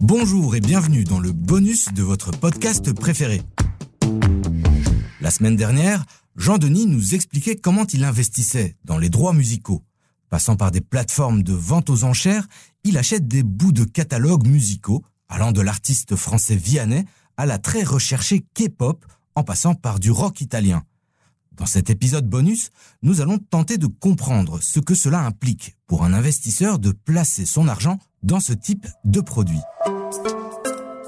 [0.00, 3.42] Bonjour et bienvenue dans le bonus de votre podcast préféré.
[5.20, 6.04] La semaine dernière,
[6.36, 9.82] Jean-Denis nous expliquait comment il investissait dans les droits musicaux.
[10.28, 12.46] Passant par des plateformes de vente aux enchères,
[12.84, 17.04] il achète des bouts de catalogues musicaux, allant de l'artiste français Vianney
[17.36, 19.04] à la très recherchée K-pop,
[19.34, 20.84] en passant par du rock italien.
[21.52, 22.70] Dans cet épisode bonus,
[23.02, 27.66] nous allons tenter de comprendre ce que cela implique pour un investisseur de placer son
[27.66, 29.60] argent dans ce type de produit.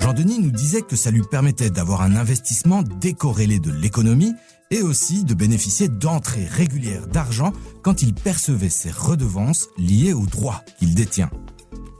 [0.00, 4.34] Jean-Denis nous disait que ça lui permettait d'avoir un investissement décorrélé de l'économie
[4.70, 7.52] et aussi de bénéficier d'entrées régulières d'argent
[7.82, 11.30] quand il percevait ses redevances liées aux droits qu'il détient.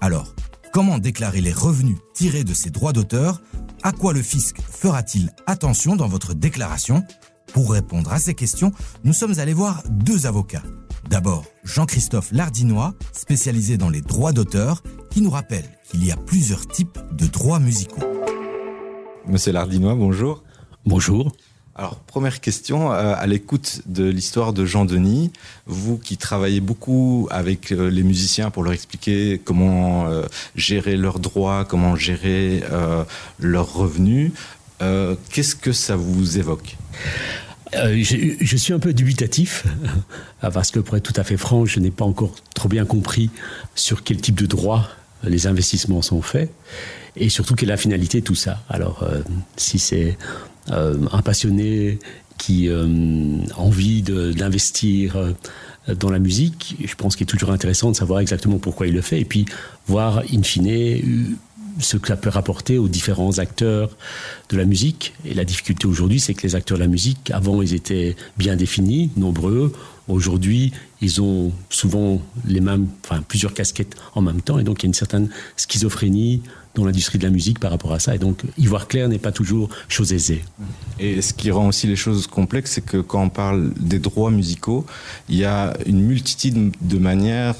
[0.00, 0.34] Alors,
[0.72, 3.40] comment déclarer les revenus tirés de ces droits d'auteur?
[3.82, 7.04] À quoi le fisc fera-t-il attention dans votre déclaration?
[7.52, 8.72] Pour répondre à ces questions,
[9.04, 10.62] nous sommes allés voir deux avocats.
[11.08, 16.66] D'abord, Jean-Christophe Lardinois, spécialisé dans les droits d'auteur, qui nous rappelle qu'il y a plusieurs
[16.66, 18.02] types de droits musicaux.
[19.26, 20.42] Monsieur Lardinois, bonjour.
[20.86, 21.32] Bonjour.
[21.74, 25.32] Alors, première question, euh, à l'écoute de l'histoire de Jean-Denis,
[25.66, 31.18] vous qui travaillez beaucoup avec euh, les musiciens pour leur expliquer comment euh, gérer leurs
[31.18, 32.62] droits, comment gérer
[33.38, 34.32] leurs revenus,
[35.30, 36.76] qu'est-ce que ça vous évoque?
[37.74, 39.64] Euh, je, suis un peu dubitatif,
[40.40, 43.30] parce que pour être tout à fait franc, je n'ai pas encore trop bien compris
[43.74, 44.88] sur quel type de droit
[45.24, 46.50] les investissements sont faits,
[47.16, 48.62] et surtout quelle est la finalité de tout ça.
[48.68, 49.22] Alors, euh,
[49.56, 50.18] si c'est
[50.70, 51.98] euh, un passionné
[52.38, 52.84] qui a
[53.56, 55.16] envie d'investir
[55.86, 59.00] dans la musique, je pense qu'il est toujours intéressant de savoir exactement pourquoi il le
[59.00, 59.44] fait, et puis
[59.86, 61.36] voir, in fine,
[61.80, 63.96] ce que ça peut rapporter aux différents acteurs
[64.50, 65.14] de la musique.
[65.24, 68.56] Et la difficulté aujourd'hui, c'est que les acteurs de la musique, avant, ils étaient bien
[68.56, 69.72] définis, nombreux.
[70.08, 74.58] Aujourd'hui, ils ont souvent les mêmes, enfin, plusieurs casquettes en même temps.
[74.58, 76.42] Et donc, il y a une certaine schizophrénie
[76.74, 78.14] dans l'industrie de la musique par rapport à ça.
[78.14, 80.42] Et donc, y voir clair n'est pas toujours chose aisée.
[80.98, 84.30] Et ce qui rend aussi les choses complexes, c'est que quand on parle des droits
[84.30, 84.86] musicaux,
[85.28, 87.54] il y a une multitude de manières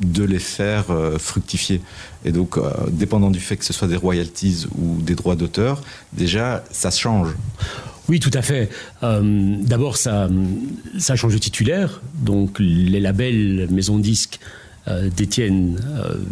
[0.00, 1.80] de les faire euh, fructifier.
[2.24, 5.82] Et donc, euh, dépendant du fait que ce soit des royalties ou des droits d'auteur,
[6.12, 7.28] déjà, ça change.
[8.08, 8.70] Oui, tout à fait.
[9.02, 10.28] Euh, d'abord, ça,
[10.98, 12.02] ça change de titulaire.
[12.14, 14.40] Donc, les labels maison disques
[15.16, 15.80] détiennent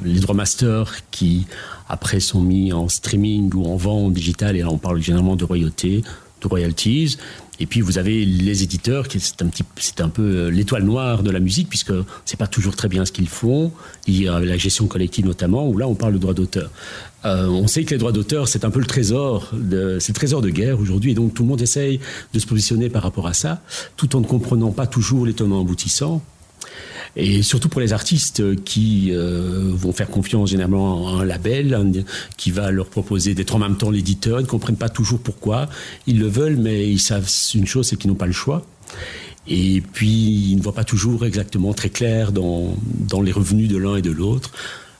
[0.04, 1.46] les droits master qui,
[1.88, 4.56] après, sont mis en streaming ou en vente digitale.
[4.56, 6.02] Et là, on parle généralement de royauté,
[6.42, 7.16] de royalties.
[7.60, 10.82] Et puis vous avez les éditeurs, qui c'est un petit, c'est un peu euh, l'étoile
[10.82, 11.92] noire de la musique puisque
[12.24, 13.70] c'est pas toujours très bien ce qu'ils font.
[14.06, 16.70] Il y a la gestion collective notamment où là on parle de droit d'auteur.
[17.24, 20.16] Euh, on sait que les droits d'auteur c'est un peu le trésor, de, c'est le
[20.16, 22.00] trésor de guerre aujourd'hui et donc tout le monde essaye
[22.34, 23.62] de se positionner par rapport à ça,
[23.96, 26.20] tout en ne comprenant pas toujours les tenants aboutissants.
[27.16, 32.04] Et surtout pour les artistes qui euh, vont faire confiance généralement à un label
[32.36, 34.40] qui va leur proposer d'être en même temps l'éditeur.
[34.40, 35.68] Ils ne comprennent pas toujours pourquoi.
[36.06, 38.64] Ils le veulent, mais ils savent une chose, c'est qu'ils n'ont pas le choix.
[39.46, 43.76] Et puis, ils ne voient pas toujours exactement très clair dans, dans les revenus de
[43.76, 44.52] l'un et de l'autre.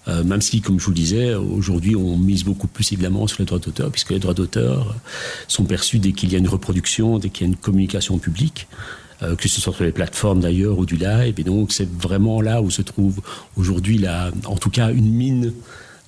[0.09, 3.39] Euh, même si, comme je vous le disais, aujourd'hui, on mise beaucoup plus évidemment sur
[3.41, 4.97] les droits d'auteur, puisque les droits d'auteur
[5.47, 8.67] sont perçus dès qu'il y a une reproduction, dès qu'il y a une communication publique.
[9.23, 11.35] Euh, que ce soit sur les plateformes d'ailleurs ou du live.
[11.39, 13.21] Et donc c'est vraiment là où se trouve
[13.57, 14.05] aujourd'hui,
[14.47, 15.53] en tout cas, une mine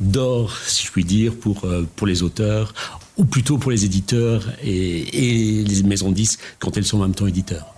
[0.01, 2.75] d'or, si je puis dire, pour, euh, les auteurs,
[3.17, 7.27] ou plutôt pour les éditeurs et, les maisons disques quand elles sont en même temps
[7.27, 7.73] éditeurs.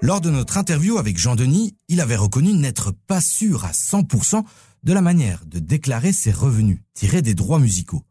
[0.00, 4.44] Lors de notre interview avec Jean-Denis, il avait reconnu n'être pas sûr à 100%
[4.84, 8.02] de la manière de déclarer ses revenus tirés des droits musicaux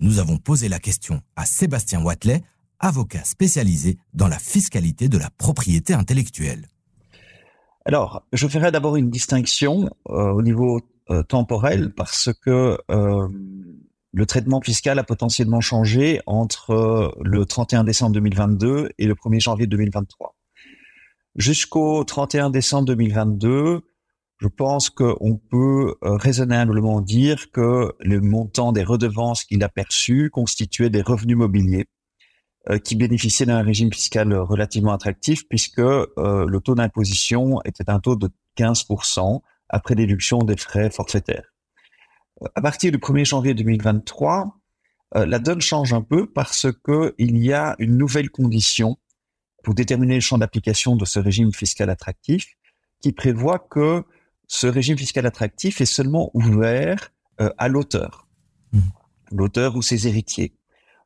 [0.00, 2.42] nous avons posé la question à Sébastien Watley,
[2.78, 6.66] avocat spécialisé dans la fiscalité de la propriété intellectuelle.
[7.84, 13.28] Alors, je ferai d'abord une distinction euh, au niveau euh, temporel parce que euh,
[14.12, 19.66] le traitement fiscal a potentiellement changé entre le 31 décembre 2022 et le 1er janvier
[19.66, 20.34] 2023.
[21.36, 23.82] Jusqu'au 31 décembre 2022,
[24.40, 30.30] je pense qu'on peut euh, raisonnablement dire que le montant des redevances qu'il a perçues
[30.30, 31.86] constituait des revenus mobiliers
[32.70, 38.00] euh, qui bénéficiaient d'un régime fiscal relativement attractif puisque euh, le taux d'imposition était un
[38.00, 41.44] taux de 15% après déduction des frais forfaitaires.
[42.54, 44.56] À partir du 1er janvier 2023,
[45.14, 48.96] la donne change un peu parce que il y a une nouvelle condition
[49.62, 52.46] pour déterminer le champ d'application de ce régime fiscal attractif
[53.02, 54.04] qui prévoit que
[54.50, 58.26] ce régime fiscal attractif est seulement ouvert euh, à l'auteur,
[58.72, 58.80] mmh.
[59.30, 60.56] l'auteur ou ses héritiers.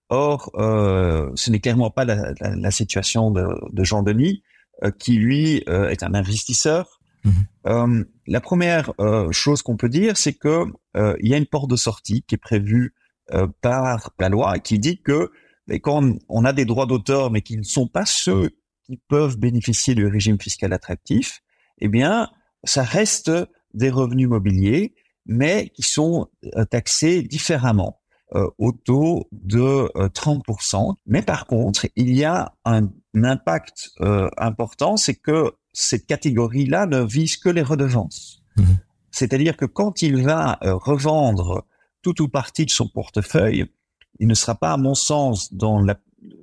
[0.09, 4.43] Or, euh, ce n'est clairement pas la, situation de, Jean Denis,
[4.83, 8.03] euh, qui lui est un investisseur, mmh.
[8.27, 8.93] La première
[9.31, 10.65] chose qu'on peut dire, c'est que
[10.95, 12.95] il y a une porte de sortie qui est prévue
[13.61, 15.31] par la loi qui dit que
[15.83, 18.51] quand on a des droits d'auteur mais qui ne sont pas ceux
[18.85, 21.43] qui peuvent bénéficier du régime fiscal attractif,
[21.79, 22.31] eh bien,
[22.65, 23.31] ça reste
[23.73, 24.95] des revenus mobiliers,
[25.27, 26.29] mais qui sont
[26.71, 28.01] taxés différemment
[28.59, 30.95] au taux de 30%.
[31.07, 33.91] Mais par contre, il y a un, impact
[34.37, 38.43] important, c'est que cette catégorie-là ne vise que les redevances.
[38.57, 38.79] Mhm.
[39.15, 41.65] C'est-à-dire que quand il va euh, revendre
[42.03, 43.67] tout ou partie de son portefeuille,
[44.19, 45.95] il ne sera pas, à mon sens, dans le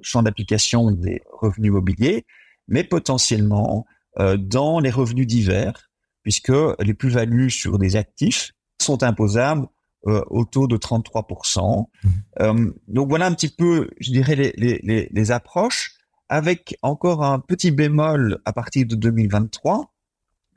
[0.01, 2.25] champ d'application des revenus mobiliers,
[2.69, 3.85] mais potentiellement
[4.19, 5.90] euh, dans les revenus divers,
[6.23, 8.51] puisque les plus-values sur des actifs
[8.81, 9.67] sont imposables
[10.07, 11.85] euh, au taux de 33%.
[12.39, 12.73] Mhm.
[12.87, 15.97] donc voilà un petit peu, je dirais, les, les, les approches
[16.31, 19.93] avec encore un petit bémol à partir de 2023,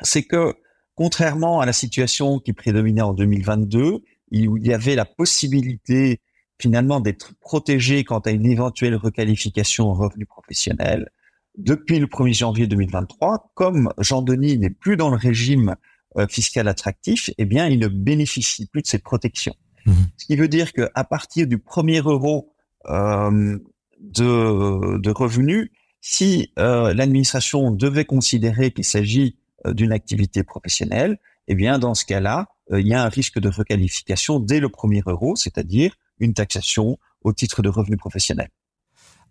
[0.03, 0.55] c'est que
[0.95, 6.21] contrairement à la situation qui prédominait en 2022, il y avait la possibilité
[6.61, 11.11] finalement d'être protégé quant à une éventuelle requalification en revenu professionnel.
[11.56, 15.77] Depuis le 1er janvier 2023, comme Jean-Denis n'est plus dans le régime
[16.17, 19.55] euh, fiscal attractif, eh bien, il ne bénéficie plus de ces protections.
[19.87, 19.93] Mmh.
[20.17, 22.53] Ce qui veut dire qu'à partir du premier euro
[22.87, 23.59] euh,
[24.01, 25.71] de, de revenus,
[26.01, 31.19] si euh, l'administration devait considérer qu'il s'agit euh, d'une activité professionnelle,
[31.49, 34.69] eh bien dans ce cas-là, euh, il y a un risque de requalification dès le
[34.69, 38.51] premier euro, c'est-à-dire une taxation au titre de revenu professionnel.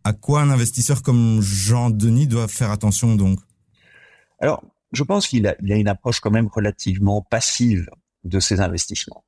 [0.04, 3.40] À quoi un investisseur comme Jean-Denis doit faire attention donc?
[4.40, 7.90] Alors, je pense qu'il a, il a une approche quand même relativement passive
[8.24, 9.24] de ces investissements.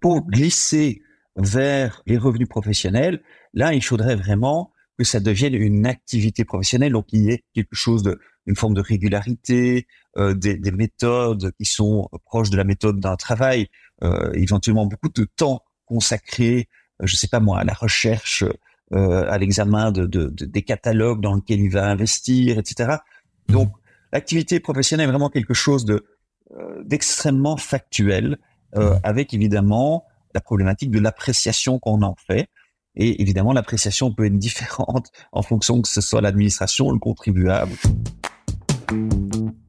[0.00, 1.02] Pour glisser
[1.36, 3.22] vers les revenus professionnels,
[3.54, 7.74] là, il faudrait vraiment que ça devienne une activité professionnelle, donc il y ait quelque
[7.74, 9.86] chose de, une forme de régularité,
[10.18, 13.68] euh, des, des, méthodes qui sont proches de la méthode d'un travail,
[14.02, 16.68] euh, éventuellement beaucoup de temps consacré,
[17.02, 18.44] euh, je sais pas moi, à la recherche,
[18.92, 22.96] euh, à l'examen de, de, de, des catalogues dans lesquels il va investir, etc.
[23.48, 23.52] Mmh.
[23.52, 23.72] Donc
[24.12, 26.04] l'activité professionnelle est vraiment quelque chose de
[26.58, 28.38] euh, d'extrêmement factuel,
[28.74, 29.00] euh, mmh.
[29.04, 30.04] avec évidemment
[30.34, 32.48] la problématique de l'appréciation qu'on en fait.
[32.96, 37.72] Et évidemment, l'appréciation peut être différente en fonction que ce soit l'administration ou le contribuable.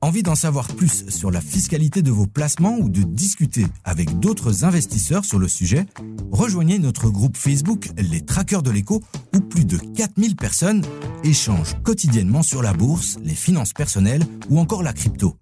[0.03, 4.65] Envie d'en savoir plus sur la fiscalité de vos placements ou de discuter avec d'autres
[4.65, 5.85] investisseurs sur le sujet?
[6.31, 9.03] Rejoignez notre groupe Facebook Les Traqueurs de l'écho
[9.35, 10.83] où plus de 4000 personnes
[11.23, 15.37] échangent quotidiennement sur la bourse, les finances personnelles ou encore la crypto.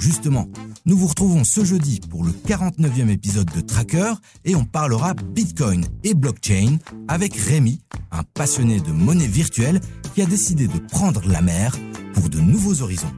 [0.00, 0.48] Justement,
[0.84, 4.14] nous vous retrouvons ce jeudi pour le 49e épisode de Tracker
[4.44, 9.80] et on parlera Bitcoin et blockchain avec Rémi, un passionné de monnaie virtuelle
[10.16, 11.76] qui a décidé de prendre la mer
[12.14, 13.14] pour de nouveaux horizons.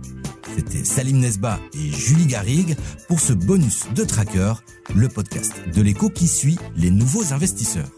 [0.55, 2.77] C'était Salim Nesba et Julie Garrigue
[3.09, 4.55] pour ce bonus de Tracker,
[4.95, 7.91] le podcast de l'écho qui suit les nouveaux investisseurs.